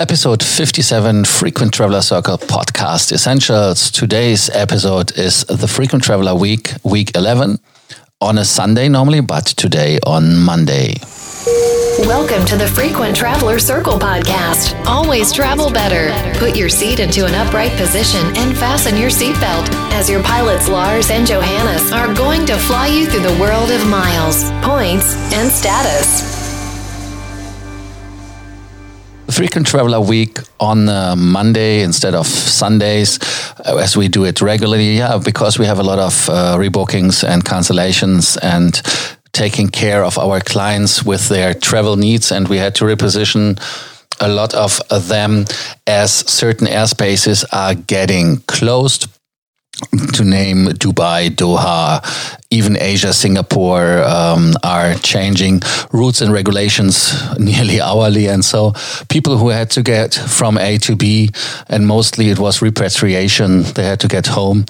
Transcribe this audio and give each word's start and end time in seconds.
Episode 0.00 0.42
57 0.42 1.26
Frequent 1.26 1.74
Traveler 1.74 2.00
Circle 2.00 2.38
Podcast 2.38 3.12
Essentials. 3.12 3.90
Today's 3.90 4.48
episode 4.48 5.12
is 5.18 5.44
the 5.44 5.68
Frequent 5.68 6.02
Traveler 6.02 6.34
Week, 6.34 6.72
week 6.82 7.14
11, 7.14 7.58
on 8.22 8.38
a 8.38 8.44
Sunday 8.46 8.88
normally, 8.88 9.20
but 9.20 9.44
today 9.44 9.98
on 10.06 10.38
Monday. 10.38 10.94
Welcome 11.98 12.46
to 12.46 12.56
the 12.56 12.66
Frequent 12.66 13.14
Traveler 13.14 13.58
Circle 13.58 13.98
podcast. 13.98 14.74
Always 14.86 15.34
travel 15.34 15.70
better. 15.70 16.08
Put 16.38 16.56
your 16.56 16.70
seat 16.70 16.98
into 16.98 17.26
an 17.26 17.34
upright 17.34 17.72
position 17.72 18.24
and 18.38 18.56
fasten 18.56 18.96
your 18.96 19.10
seatbelt 19.10 19.68
as 19.92 20.08
your 20.08 20.22
pilots 20.22 20.66
Lars 20.66 21.10
and 21.10 21.26
Johannes 21.26 21.92
are 21.92 22.14
going 22.14 22.46
to 22.46 22.56
fly 22.56 22.86
you 22.86 23.04
through 23.04 23.28
the 23.28 23.38
world 23.38 23.70
of 23.70 23.86
miles, 23.86 24.50
points, 24.64 25.14
and 25.34 25.50
status. 25.50 26.39
Frequent 29.30 29.66
Traveler 29.66 30.00
Week 30.00 30.38
on 30.58 30.88
uh, 30.88 31.16
Monday 31.16 31.82
instead 31.82 32.14
of 32.14 32.26
Sundays, 32.26 33.18
uh, 33.66 33.76
as 33.76 33.96
we 33.96 34.08
do 34.08 34.24
it 34.24 34.40
regularly. 34.40 34.96
Yeah, 34.96 35.18
because 35.18 35.58
we 35.58 35.66
have 35.66 35.78
a 35.78 35.82
lot 35.82 35.98
of 35.98 36.28
uh, 36.28 36.56
rebookings 36.56 37.24
and 37.24 37.44
cancellations 37.44 38.38
and 38.42 38.80
taking 39.32 39.68
care 39.68 40.04
of 40.04 40.18
our 40.18 40.40
clients 40.40 41.04
with 41.04 41.28
their 41.28 41.54
travel 41.54 41.96
needs, 41.96 42.32
and 42.32 42.48
we 42.48 42.56
had 42.56 42.74
to 42.76 42.84
reposition 42.84 43.58
a 44.20 44.28
lot 44.28 44.54
of 44.54 44.80
them 45.08 45.46
as 45.86 46.12
certain 46.12 46.66
airspaces 46.66 47.44
are 47.52 47.74
getting 47.74 48.38
closed 48.46 49.08
to 50.12 50.24
name 50.24 50.66
Dubai, 50.66 51.30
Doha, 51.30 52.02
even 52.50 52.76
Asia, 52.76 53.12
Singapore 53.12 54.02
um, 54.02 54.54
are 54.62 54.94
changing 54.94 55.62
routes 55.92 56.20
and 56.20 56.32
regulations 56.32 57.14
nearly 57.38 57.80
hourly. 57.80 58.26
And 58.26 58.44
so 58.44 58.72
people 59.08 59.36
who 59.36 59.48
had 59.48 59.70
to 59.70 59.82
get 59.82 60.14
from 60.14 60.58
A 60.58 60.78
to 60.78 60.96
B, 60.96 61.30
and 61.68 61.86
mostly 61.86 62.30
it 62.30 62.38
was 62.38 62.62
repatriation, 62.62 63.62
they 63.62 63.84
had 63.84 64.00
to 64.00 64.08
get 64.08 64.26
home. 64.26 64.66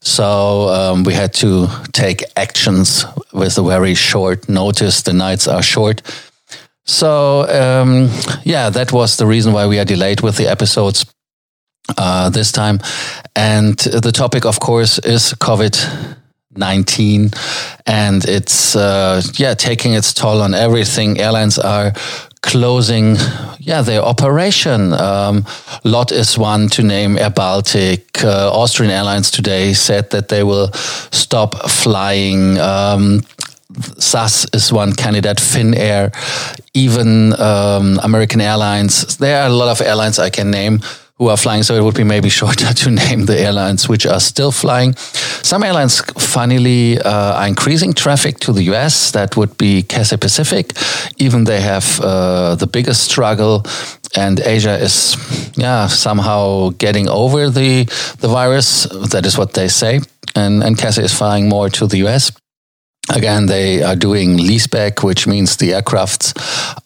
So 0.00 0.68
um, 0.68 1.04
we 1.04 1.14
had 1.14 1.32
to 1.34 1.68
take 1.92 2.24
actions 2.36 3.04
with 3.32 3.56
a 3.58 3.62
very 3.62 3.94
short 3.94 4.48
notice. 4.48 5.02
The 5.02 5.12
nights 5.12 5.46
are 5.46 5.62
short. 5.62 6.02
So, 6.84 7.48
um, 7.48 8.10
yeah, 8.42 8.68
that 8.70 8.92
was 8.92 9.16
the 9.16 9.26
reason 9.26 9.52
why 9.52 9.66
we 9.68 9.78
are 9.78 9.84
delayed 9.84 10.20
with 10.20 10.36
the 10.36 10.48
episodes 10.48 11.06
uh, 11.96 12.30
this 12.30 12.52
time. 12.52 12.80
And 13.34 13.76
the 13.78 14.12
topic, 14.12 14.44
of 14.44 14.60
course, 14.60 14.98
is 14.98 15.34
COVID 15.34 16.18
19 16.54 17.30
and 17.86 18.24
it's 18.26 18.76
uh, 18.76 19.22
yeah 19.34 19.54
taking 19.54 19.94
its 19.94 20.12
toll 20.12 20.42
on 20.42 20.54
everything. 20.54 21.18
Airlines 21.18 21.58
are 21.58 21.92
closing 22.42 23.16
yeah 23.58 23.82
their 23.82 24.02
operation. 24.02 24.92
Um, 24.92 25.44
lot 25.84 26.12
is 26.12 26.36
one 26.36 26.68
to 26.70 26.82
name 26.82 27.18
air 27.18 27.30
baltic. 27.30 28.22
Uh, 28.22 28.50
austrian 28.52 28.92
airlines 28.92 29.30
today 29.30 29.72
said 29.72 30.10
that 30.10 30.28
they 30.28 30.42
will 30.42 30.72
stop 31.10 31.70
flying. 31.70 32.58
Um, 32.58 33.22
SAS 33.98 34.44
is 34.52 34.70
one 34.70 34.92
candidate, 34.92 35.38
Finnair, 35.38 36.12
even 36.74 37.32
um, 37.40 37.98
American 38.02 38.42
Airlines. 38.42 39.16
There 39.16 39.42
are 39.42 39.46
a 39.46 39.52
lot 39.52 39.70
of 39.70 39.80
airlines 39.80 40.18
I 40.18 40.28
can 40.28 40.50
name 40.50 40.80
who 41.22 41.28
are 41.28 41.36
flying. 41.36 41.62
So 41.62 41.74
it 41.74 41.84
would 41.84 41.94
be 41.94 42.04
maybe 42.04 42.28
shorter 42.40 42.74
to 42.74 42.90
name 42.90 43.26
the 43.26 43.38
airlines 43.38 43.88
which 43.88 44.06
are 44.06 44.20
still 44.20 44.52
flying. 44.52 44.94
Some 45.42 45.62
airlines, 45.62 46.00
funnily, 46.18 46.98
uh, 46.98 47.40
are 47.40 47.46
increasing 47.46 47.92
traffic 47.92 48.38
to 48.40 48.52
the 48.52 48.64
US. 48.72 49.12
That 49.12 49.36
would 49.36 49.56
be 49.56 49.82
Cathay 49.82 50.16
Pacific. 50.16 50.72
Even 51.18 51.44
they 51.44 51.60
have 51.60 52.00
uh, 52.00 52.56
the 52.56 52.66
biggest 52.66 53.04
struggle. 53.04 53.64
And 54.16 54.40
Asia 54.40 54.76
is, 54.78 55.16
yeah, 55.56 55.86
somehow 55.86 56.70
getting 56.76 57.08
over 57.08 57.50
the 57.50 57.84
the 58.20 58.28
virus. 58.28 58.86
That 59.12 59.24
is 59.24 59.38
what 59.38 59.52
they 59.52 59.68
say. 59.68 60.00
And 60.34 60.62
and 60.62 60.76
Cathay 60.76 61.04
is 61.04 61.14
flying 61.14 61.48
more 61.48 61.70
to 61.70 61.86
the 61.86 61.98
US. 62.06 62.32
Again, 63.14 63.46
they 63.46 63.82
are 63.82 63.96
doing 63.96 64.38
leaseback, 64.38 65.04
which 65.04 65.26
means 65.26 65.56
the 65.56 65.70
aircrafts 65.70 66.32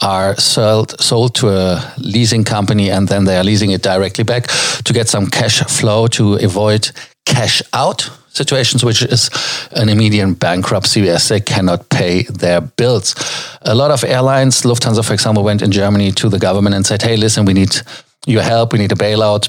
are 0.02 0.36
sold, 0.36 1.00
sold 1.00 1.34
to 1.36 1.50
a 1.50 1.94
leasing 1.98 2.44
company 2.44 2.90
and 2.90 3.08
then 3.08 3.24
they 3.24 3.36
are 3.36 3.44
leasing 3.44 3.70
it 3.70 3.82
directly 3.82 4.24
back 4.24 4.48
to 4.84 4.92
get 4.92 5.08
some 5.08 5.28
cash 5.28 5.60
flow 5.62 6.06
to 6.08 6.34
avoid 6.34 6.90
cash 7.24 7.62
out 7.72 8.10
situations, 8.28 8.84
which 8.84 9.02
is 9.02 9.30
an 9.72 9.88
immediate 9.88 10.38
bankruptcy 10.38 11.08
as 11.08 11.28
they 11.28 11.40
cannot 11.40 11.88
pay 11.88 12.22
their 12.24 12.60
bills. 12.60 13.14
A 13.62 13.74
lot 13.74 13.90
of 13.90 14.04
airlines, 14.04 14.62
Lufthansa, 14.62 15.04
for 15.04 15.14
example, 15.14 15.42
went 15.42 15.62
in 15.62 15.70
Germany 15.72 16.12
to 16.12 16.28
the 16.28 16.38
government 16.38 16.74
and 16.74 16.84
said, 16.84 17.02
hey, 17.02 17.16
listen, 17.16 17.46
we 17.46 17.54
need 17.54 17.74
your 18.26 18.42
help, 18.42 18.72
we 18.72 18.78
need 18.78 18.92
a 18.92 18.96
bailout 18.96 19.48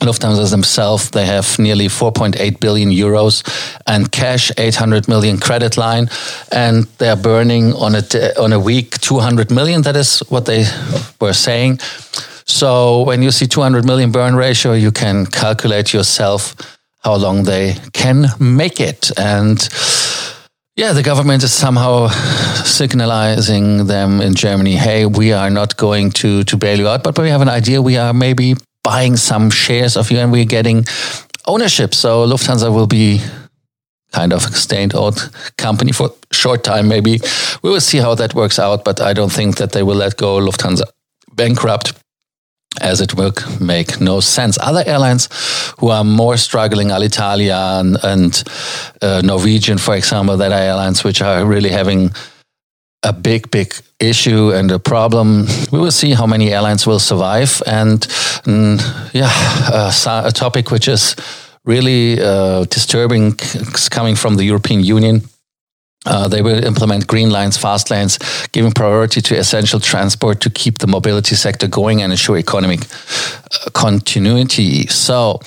Lufthansa 0.00 0.50
themselves, 0.50 1.10
they 1.10 1.26
have 1.26 1.58
nearly 1.58 1.88
4.8 1.88 2.60
billion 2.60 2.90
euros 2.90 3.42
and 3.86 4.10
cash, 4.10 4.52
800 4.58 5.08
million 5.08 5.38
credit 5.38 5.76
line, 5.76 6.08
and 6.52 6.84
they're 6.98 7.16
burning 7.16 7.72
on 7.74 7.94
a 7.94 8.02
on 8.38 8.52
a 8.52 8.60
week 8.60 8.98
200 9.00 9.50
million. 9.50 9.82
That 9.82 9.96
is 9.96 10.20
what 10.28 10.46
they 10.46 10.64
were 11.20 11.32
saying. 11.32 11.78
So 12.46 13.02
when 13.02 13.22
you 13.22 13.30
see 13.30 13.46
200 13.46 13.84
million 13.84 14.12
burn 14.12 14.36
ratio, 14.36 14.72
you 14.72 14.92
can 14.92 15.26
calculate 15.26 15.92
yourself 15.92 16.54
how 17.02 17.16
long 17.16 17.44
they 17.44 17.76
can 17.92 18.26
make 18.38 18.80
it. 18.80 19.10
And 19.18 19.58
yeah, 20.76 20.92
the 20.92 21.02
government 21.02 21.42
is 21.42 21.52
somehow 21.52 22.08
signalizing 22.64 23.86
them 23.86 24.20
in 24.20 24.34
Germany, 24.34 24.76
hey, 24.76 25.06
we 25.06 25.32
are 25.32 25.50
not 25.50 25.76
going 25.76 26.10
to, 26.10 26.44
to 26.44 26.56
bail 26.56 26.78
you 26.78 26.88
out, 26.88 27.02
but 27.02 27.18
we 27.18 27.30
have 27.30 27.40
an 27.40 27.48
idea. 27.48 27.80
We 27.80 27.96
are 27.96 28.12
maybe 28.12 28.54
buying 28.86 29.16
some 29.16 29.50
shares 29.50 29.96
of 29.96 30.12
you 30.12 30.18
and 30.18 30.30
we're 30.30 30.52
getting 30.58 30.84
ownership. 31.46 31.92
So 31.92 32.24
Lufthansa 32.24 32.70
will 32.72 32.86
be 32.86 33.20
kind 34.12 34.32
of 34.32 34.44
a 34.44 34.52
state-owned 34.52 35.18
company 35.58 35.92
for 35.92 36.10
short 36.32 36.62
time, 36.62 36.86
maybe. 36.86 37.18
We 37.62 37.70
will 37.70 37.80
see 37.80 37.98
how 37.98 38.14
that 38.14 38.34
works 38.34 38.58
out, 38.58 38.84
but 38.84 39.00
I 39.00 39.12
don't 39.12 39.32
think 39.32 39.56
that 39.56 39.72
they 39.72 39.82
will 39.82 39.96
let 39.96 40.16
go 40.16 40.38
Lufthansa 40.38 40.84
bankrupt 41.34 41.94
as 42.80 43.00
it 43.00 43.14
will 43.14 43.32
make 43.60 44.00
no 44.00 44.20
sense. 44.20 44.56
Other 44.60 44.84
airlines 44.86 45.28
who 45.78 45.88
are 45.88 46.04
more 46.04 46.36
struggling, 46.36 46.88
Alitalia 46.88 47.80
and, 47.80 47.96
and 48.04 48.44
uh, 49.02 49.20
Norwegian, 49.24 49.78
for 49.78 49.96
example, 49.96 50.36
that 50.36 50.52
are 50.52 50.60
airlines 50.60 51.02
which 51.02 51.22
are 51.22 51.44
really 51.44 51.70
having 51.70 52.10
a 53.02 53.12
big, 53.12 53.50
big 53.50 53.74
issue 54.00 54.52
and 54.52 54.70
a 54.70 54.78
problem. 54.78 55.46
We 55.70 55.78
will 55.78 55.92
see 55.92 56.12
how 56.12 56.26
many 56.26 56.52
airlines 56.52 56.86
will 56.86 56.98
survive. 56.98 57.62
And 57.66 58.00
mm, 58.44 58.80
yeah, 59.12 59.30
uh, 59.72 60.22
a 60.24 60.32
topic 60.32 60.70
which 60.70 60.88
is 60.88 61.16
really 61.64 62.20
uh, 62.20 62.64
disturbing 62.64 63.36
coming 63.90 64.16
from 64.16 64.36
the 64.36 64.44
European 64.44 64.82
Union 64.82 65.22
uh, 66.06 66.28
they 66.28 66.42
will 66.42 66.64
implement 66.64 67.06
green 67.06 67.30
lines, 67.30 67.56
fast 67.56 67.90
lanes, 67.90 68.18
giving 68.52 68.72
priority 68.72 69.20
to 69.20 69.36
essential 69.36 69.80
transport 69.80 70.40
to 70.40 70.50
keep 70.50 70.78
the 70.78 70.86
mobility 70.86 71.34
sector 71.34 71.66
going 71.66 72.02
and 72.02 72.12
ensure 72.12 72.38
economic 72.38 72.80
uh, 72.80 73.70
continuity. 73.72 74.86
So, 74.86 75.40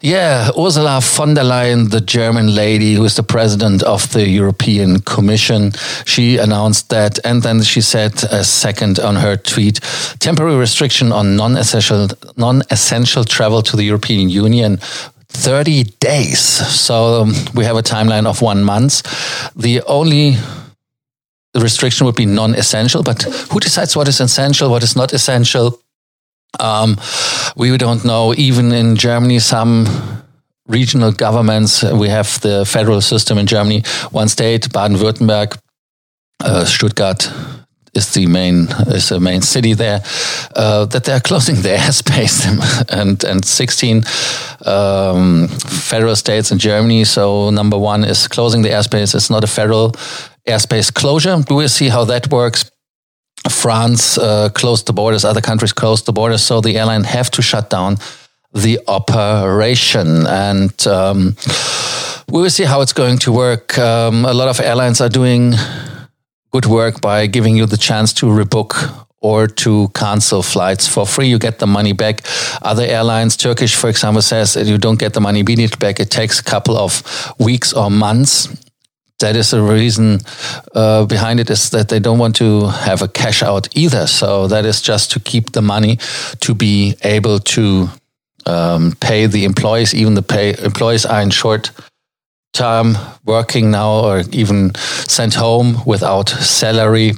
yeah, 0.00 0.50
Ursula 0.56 1.00
von 1.00 1.34
der 1.34 1.42
Leyen, 1.42 1.90
the 1.90 2.00
German 2.00 2.54
lady 2.54 2.94
who 2.94 3.04
is 3.04 3.16
the 3.16 3.22
president 3.22 3.82
of 3.82 4.12
the 4.12 4.28
European 4.28 5.00
Commission, 5.00 5.72
she 6.04 6.38
announced 6.38 6.90
that, 6.90 7.18
and 7.24 7.42
then 7.42 7.62
she 7.62 7.80
said 7.80 8.22
a 8.30 8.44
second 8.44 8.98
on 9.00 9.16
her 9.16 9.36
tweet: 9.36 9.80
temporary 10.20 10.56
restriction 10.56 11.12
on 11.12 11.36
non-essential 11.36 12.08
non-essential 12.36 13.24
travel 13.24 13.62
to 13.62 13.76
the 13.76 13.84
European 13.84 14.28
Union 14.28 14.78
30 15.30 15.84
days. 16.00 16.40
So 16.40 17.22
um, 17.22 17.32
we 17.54 17.64
have 17.64 17.76
a 17.76 17.82
timeline 17.82 18.26
of 18.26 18.42
one 18.42 18.62
month. 18.64 19.02
The 19.54 19.82
only 19.82 20.36
restriction 21.54 22.06
would 22.06 22.16
be 22.16 22.26
non 22.26 22.54
essential, 22.54 23.02
but 23.02 23.22
who 23.50 23.60
decides 23.60 23.96
what 23.96 24.08
is 24.08 24.20
essential, 24.20 24.70
what 24.70 24.82
is 24.82 24.96
not 24.96 25.12
essential? 25.12 25.80
Um, 26.60 26.96
we 27.56 27.76
don't 27.76 28.04
know. 28.04 28.34
Even 28.34 28.72
in 28.72 28.96
Germany, 28.96 29.38
some 29.38 29.86
regional 30.66 31.12
governments, 31.12 31.82
we 31.82 32.08
have 32.08 32.40
the 32.40 32.64
federal 32.64 33.00
system 33.00 33.38
in 33.38 33.46
Germany, 33.46 33.82
one 34.10 34.28
state, 34.28 34.72
Baden 34.72 34.96
Württemberg, 34.96 35.58
uh, 36.44 36.64
Stuttgart, 36.64 37.30
is 37.94 38.12
the 38.14 38.26
main 38.26 38.68
is 38.88 39.08
the 39.08 39.20
main 39.20 39.42
city 39.42 39.74
there 39.74 40.00
uh, 40.56 40.84
that 40.86 41.04
they 41.04 41.12
are 41.12 41.20
closing 41.20 41.62
their 41.62 41.78
airspace 41.86 42.46
and 42.88 43.24
and 43.24 43.44
16 43.44 44.02
um, 44.66 45.48
federal 45.48 46.16
states 46.16 46.50
in 46.50 46.58
Germany. 46.58 47.04
So 47.04 47.50
number 47.50 47.78
one 47.78 48.04
is 48.04 48.28
closing 48.28 48.62
the 48.62 48.70
airspace. 48.70 49.14
It's 49.14 49.30
not 49.30 49.44
a 49.44 49.46
federal 49.46 49.92
airspace 50.46 50.92
closure. 50.92 51.36
We 51.48 51.56
will 51.56 51.68
see 51.68 51.88
how 51.88 52.04
that 52.04 52.30
works. 52.30 52.70
France 53.48 54.18
uh, 54.18 54.48
closed 54.50 54.86
the 54.86 54.92
borders. 54.92 55.24
Other 55.24 55.40
countries 55.40 55.72
closed 55.72 56.04
the 56.06 56.12
borders. 56.12 56.42
So 56.42 56.60
the 56.60 56.76
airline 56.78 57.04
have 57.04 57.30
to 57.30 57.42
shut 57.42 57.70
down 57.70 57.96
the 58.54 58.80
operation 58.86 60.26
and. 60.26 60.86
Um, 60.86 61.36
we 62.30 62.42
will 62.42 62.50
see 62.50 62.64
how 62.64 62.82
it's 62.82 62.92
going 62.92 63.18
to 63.18 63.32
work. 63.32 63.78
Um, 63.78 64.26
a 64.26 64.34
lot 64.34 64.48
of 64.48 64.60
airlines 64.60 65.00
are 65.00 65.08
doing 65.08 65.54
good 66.50 66.66
work 66.66 67.00
by 67.00 67.26
giving 67.26 67.56
you 67.56 67.66
the 67.66 67.76
chance 67.76 68.12
to 68.14 68.26
rebook 68.26 69.06
or 69.20 69.46
to 69.46 69.88
cancel 69.94 70.42
flights 70.42 70.86
for 70.86 71.06
free. 71.06 71.26
You 71.26 71.38
get 71.38 71.58
the 71.58 71.66
money 71.66 71.92
back. 71.92 72.22
Other 72.62 72.84
airlines, 72.84 73.36
Turkish, 73.36 73.74
for 73.74 73.90
example, 73.90 74.22
says 74.22 74.54
that 74.54 74.66
you 74.66 74.78
don't 74.78 74.98
get 74.98 75.14
the 75.14 75.20
money 75.20 75.40
immediately 75.40 75.76
back. 75.78 76.00
It 76.00 76.10
takes 76.10 76.38
a 76.38 76.44
couple 76.44 76.76
of 76.76 77.02
weeks 77.38 77.72
or 77.72 77.90
months. 77.90 78.48
That 79.18 79.34
is 79.34 79.50
the 79.50 79.60
reason 79.60 80.20
uh, 80.74 81.04
behind 81.06 81.40
it 81.40 81.50
is 81.50 81.70
that 81.70 81.88
they 81.88 81.98
don't 81.98 82.20
want 82.20 82.36
to 82.36 82.68
have 82.68 83.02
a 83.02 83.08
cash 83.08 83.42
out 83.42 83.68
either. 83.76 84.06
So 84.06 84.46
that 84.46 84.64
is 84.64 84.80
just 84.80 85.10
to 85.12 85.20
keep 85.20 85.52
the 85.52 85.62
money 85.62 85.98
to 86.40 86.54
be 86.54 86.94
able 87.02 87.40
to 87.40 87.88
um, 88.46 88.92
pay 89.00 89.26
the 89.26 89.44
employees. 89.44 89.92
Even 89.92 90.14
the 90.14 90.22
pay 90.22 90.54
employees 90.62 91.04
are 91.04 91.20
in 91.20 91.30
short 91.30 91.72
term 92.58 92.96
working 93.24 93.70
now 93.70 93.90
or 93.90 94.22
even 94.32 94.74
sent 95.06 95.34
home 95.34 95.76
without 95.86 96.28
salary 96.28 97.12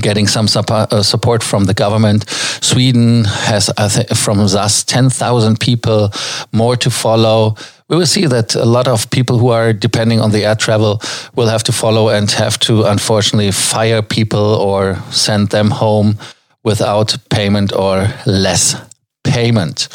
getting 0.00 0.26
some 0.26 0.46
uh, 0.68 1.02
support 1.02 1.42
from 1.42 1.64
the 1.64 1.74
government. 1.74 2.28
Sweden 2.60 3.24
has, 3.24 3.70
from 4.14 4.40
us, 4.40 4.84
10,000 4.84 5.60
people 5.60 6.10
more 6.52 6.76
to 6.76 6.90
follow. 6.90 7.54
We 7.88 7.96
will 7.96 8.06
see 8.06 8.26
that 8.26 8.54
a 8.54 8.64
lot 8.64 8.88
of 8.88 9.10
people 9.10 9.38
who 9.38 9.50
are 9.50 9.72
depending 9.72 10.20
on 10.20 10.30
the 10.30 10.44
air 10.44 10.56
travel 10.56 11.00
will 11.36 11.48
have 11.48 11.62
to 11.64 11.72
follow 11.72 12.08
and 12.08 12.30
have 12.32 12.58
to, 12.60 12.84
unfortunately, 12.84 13.52
fire 13.52 14.02
people 14.02 14.54
or 14.54 14.96
send 15.10 15.50
them 15.50 15.70
home 15.70 16.18
without 16.64 17.16
payment 17.30 17.72
or 17.72 18.08
less 18.26 18.74
payment. 19.22 19.88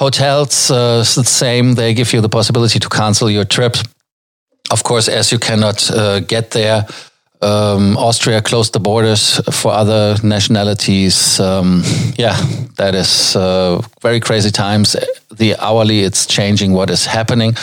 Hotels, 0.00 0.70
uh, 0.70 0.98
the 0.98 1.24
same. 1.24 1.74
They 1.74 1.92
give 1.92 2.14
you 2.14 2.22
the 2.22 2.28
possibility 2.28 2.78
to 2.78 2.88
cancel 2.88 3.30
your 3.30 3.44
trip. 3.44 3.76
Of 4.70 4.82
course, 4.82 5.08
as 5.08 5.30
you 5.30 5.38
cannot 5.38 5.90
uh, 5.90 6.20
get 6.20 6.52
there, 6.52 6.86
um, 7.42 7.98
Austria 7.98 8.40
closed 8.40 8.72
the 8.72 8.80
borders 8.80 9.40
for 9.52 9.72
other 9.72 10.16
nationalities. 10.22 11.38
Um, 11.38 11.82
yeah, 12.16 12.34
that 12.76 12.94
is 12.94 13.36
uh, 13.36 13.82
very 14.00 14.20
crazy 14.20 14.50
times. 14.50 14.96
The 15.30 15.54
hourly, 15.58 16.00
it's 16.00 16.24
changing 16.26 16.72
what 16.72 16.88
is 16.88 17.04
happening. 17.04 17.54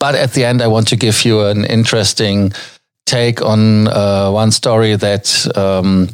But 0.00 0.16
at 0.16 0.32
the 0.32 0.44
end, 0.44 0.62
I 0.62 0.66
want 0.66 0.88
to 0.88 0.96
give 0.96 1.24
you 1.24 1.42
an 1.42 1.64
interesting 1.64 2.52
take 3.06 3.40
on 3.40 3.86
uh, 3.86 4.30
one 4.30 4.50
story 4.50 4.96
that 4.96 5.56
um, 5.56 6.08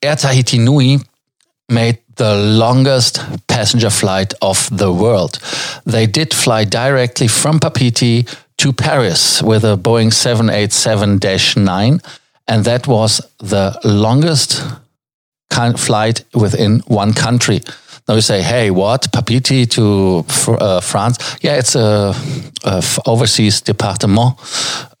Air 0.00 0.14
Tahiti 0.14 0.58
Nui 0.58 0.98
made 1.68 1.98
the 2.18 2.36
longest 2.36 3.20
passenger 3.46 3.90
flight 3.90 4.34
of 4.42 4.68
the 4.70 4.92
world. 4.92 5.38
They 5.86 6.06
did 6.06 6.34
fly 6.34 6.64
directly 6.64 7.28
from 7.28 7.58
Papeete 7.58 8.28
to 8.58 8.72
Paris 8.72 9.42
with 9.42 9.64
a 9.64 9.76
Boeing 9.76 10.12
787 10.12 11.64
9 11.64 12.00
and 12.48 12.64
that 12.64 12.86
was 12.86 13.20
the 13.38 13.78
longest 13.84 14.64
flight 15.76 16.24
within 16.34 16.80
one 16.86 17.12
country. 17.12 17.60
Now 18.08 18.14
you 18.14 18.22
say, 18.22 18.42
"Hey, 18.42 18.70
what 18.70 19.12
Papeete 19.12 19.68
to 19.72 20.24
uh, 20.52 20.80
France? 20.80 21.18
Yeah, 21.42 21.58
it's 21.58 21.74
a, 21.74 22.14
overseas 23.04 23.60
department, 23.60 24.34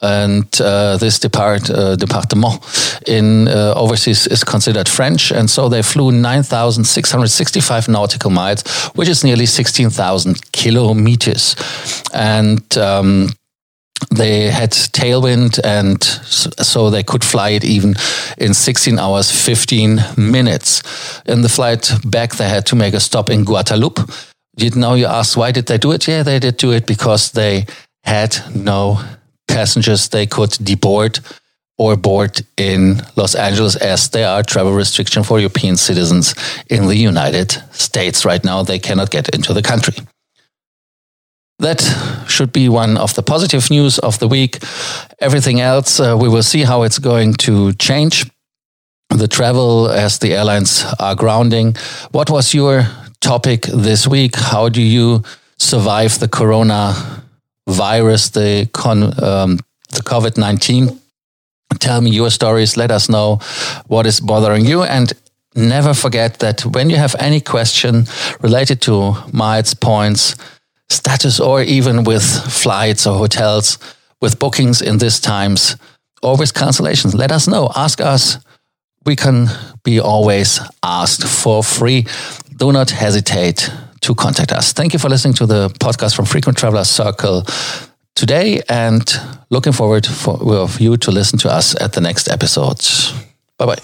and 0.02 0.60
uh, 0.60 0.98
this 0.98 1.18
depart 1.18 1.70
uh, 1.70 1.96
department 1.96 2.60
in 3.06 3.48
uh, 3.48 3.72
overseas 3.76 4.26
is 4.26 4.44
considered 4.44 4.88
French, 4.88 5.32
and 5.32 5.48
so 5.48 5.70
they 5.70 5.82
flew 5.82 6.12
nine 6.12 6.42
thousand 6.42 6.84
six 6.84 7.10
hundred 7.10 7.28
sixty-five 7.28 7.88
nautical 7.88 8.30
miles, 8.30 8.62
which 8.94 9.08
is 9.08 9.24
nearly 9.24 9.46
sixteen 9.46 9.90
thousand 9.90 10.52
kilometers, 10.52 11.56
and. 12.12 12.76
Um, 12.76 13.30
they 14.10 14.50
had 14.50 14.70
tailwind 14.70 15.60
and 15.64 16.02
so 16.02 16.90
they 16.90 17.02
could 17.02 17.24
fly 17.24 17.50
it 17.50 17.64
even 17.64 17.94
in 18.38 18.54
16 18.54 18.98
hours 18.98 19.30
15 19.30 20.00
minutes 20.16 20.82
in 21.26 21.42
the 21.42 21.48
flight 21.48 21.90
back 22.04 22.36
they 22.36 22.48
had 22.48 22.64
to 22.66 22.76
make 22.76 22.94
a 22.94 23.00
stop 23.00 23.30
in 23.30 23.44
guadeloupe 23.44 24.00
you 24.56 24.70
know 24.70 24.94
you 24.94 25.06
ask 25.06 25.36
why 25.36 25.52
did 25.52 25.66
they 25.66 25.78
do 25.78 25.92
it 25.92 26.08
yeah 26.08 26.22
they 26.22 26.38
did 26.38 26.56
do 26.56 26.72
it 26.72 26.86
because 26.86 27.32
they 27.32 27.66
had 28.04 28.36
no 28.54 28.98
passengers 29.46 30.08
they 30.08 30.26
could 30.26 30.50
deboard 30.50 31.20
or 31.78 31.96
board 31.96 32.42
in 32.56 33.00
Los 33.16 33.34
Angeles 33.34 33.76
as 33.76 34.10
there 34.10 34.28
are 34.28 34.42
travel 34.42 34.72
restrictions 34.72 35.26
for 35.26 35.38
European 35.38 35.76
citizens 35.76 36.34
in 36.68 36.86
the 36.86 36.96
United 36.96 37.52
States 37.72 38.24
right 38.24 38.44
now. 38.44 38.64
They 38.64 38.80
cannot 38.80 39.10
get 39.10 39.28
into 39.28 39.54
the 39.54 39.62
country. 39.62 39.94
That 41.60 41.80
should 42.28 42.52
be 42.52 42.68
one 42.68 42.96
of 42.96 43.14
the 43.14 43.22
positive 43.22 43.68
news 43.70 43.98
of 43.98 44.18
the 44.20 44.28
week. 44.28 44.58
Everything 45.18 45.60
else, 45.60 45.98
uh, 45.98 46.16
we 46.16 46.28
will 46.28 46.44
see 46.44 46.62
how 46.62 46.84
it's 46.84 47.00
going 47.00 47.34
to 47.34 47.72
change. 47.74 48.30
The 49.10 49.26
travel 49.26 49.88
as 49.88 50.18
the 50.18 50.34
airlines 50.34 50.84
are 51.00 51.16
grounding. 51.16 51.74
What 52.12 52.30
was 52.30 52.54
your 52.54 52.86
topic 53.20 53.62
this 53.62 54.06
week? 54.06 54.36
How 54.36 54.68
do 54.68 54.80
you 54.80 55.24
survive 55.58 56.20
the 56.20 56.28
corona 56.28 56.94
virus, 57.66 58.30
the, 58.30 58.68
um, 58.84 59.58
the 59.90 60.02
COVID 60.02 60.38
19? 60.38 61.00
Tell 61.80 62.00
me 62.00 62.10
your 62.10 62.30
stories. 62.30 62.76
Let 62.76 62.90
us 62.90 63.08
know 63.08 63.40
what 63.88 64.06
is 64.06 64.20
bothering 64.20 64.64
you. 64.64 64.84
And 64.84 65.12
never 65.56 65.92
forget 65.92 66.38
that 66.38 66.64
when 66.64 66.88
you 66.88 66.96
have 66.96 67.16
any 67.18 67.40
question 67.40 68.06
related 68.40 68.80
to 68.82 69.16
miles, 69.32 69.74
points, 69.74 70.36
status 70.90 71.40
or 71.40 71.62
even 71.62 72.04
with 72.04 72.24
flights 72.24 73.06
or 73.06 73.18
hotels, 73.18 73.78
with 74.20 74.38
bookings 74.38 74.82
in 74.82 74.98
these 74.98 75.20
times 75.20 75.76
or 76.22 76.36
with 76.36 76.54
cancellations, 76.54 77.14
let 77.14 77.30
us 77.30 77.46
know. 77.46 77.70
Ask 77.74 78.00
us. 78.00 78.38
We 79.06 79.16
can 79.16 79.46
be 79.84 80.00
always 80.00 80.60
asked 80.82 81.26
for 81.26 81.62
free. 81.62 82.06
Do 82.56 82.72
not 82.72 82.90
hesitate 82.90 83.70
to 84.02 84.14
contact 84.14 84.52
us. 84.52 84.72
Thank 84.72 84.92
you 84.92 84.98
for 84.98 85.08
listening 85.08 85.34
to 85.34 85.46
the 85.46 85.68
podcast 85.80 86.14
from 86.14 86.24
Frequent 86.24 86.58
Traveler 86.58 86.84
Circle 86.84 87.44
today 88.14 88.60
and 88.68 89.02
looking 89.50 89.72
forward 89.72 90.06
for 90.06 90.68
you 90.78 90.96
to 90.96 91.10
listen 91.10 91.38
to 91.38 91.50
us 91.50 91.80
at 91.80 91.92
the 91.92 92.00
next 92.00 92.28
episode. 92.28 92.80
Bye 93.56 93.66
bye. 93.66 93.76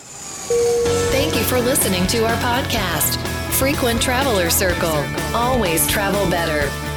Thank 1.12 1.36
you 1.36 1.44
for 1.44 1.60
listening 1.60 2.06
to 2.08 2.24
our 2.26 2.36
podcast, 2.42 3.16
Frequent 3.52 4.02
Traveler 4.02 4.50
Circle. 4.50 5.04
Always 5.32 5.86
travel 5.86 6.28
better 6.28 6.68